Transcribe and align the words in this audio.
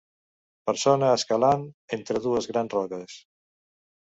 Persona 0.69 1.09
escalant 1.17 1.67
entre 1.99 2.25
dues 2.25 2.51
grans 2.53 2.77
roques. 2.79 3.21